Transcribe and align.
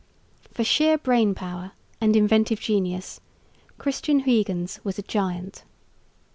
For 0.51 0.63
sheer 0.63 0.97
brain 0.97 1.35
power 1.35 1.73
and 2.01 2.15
inventive 2.15 2.59
genius 2.59 3.21
Christian 3.77 4.21
Huyghens 4.21 4.83
was 4.83 4.97
a 4.97 5.03
giant. 5.03 5.63